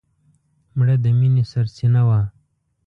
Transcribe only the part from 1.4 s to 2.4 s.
سرڅینه وه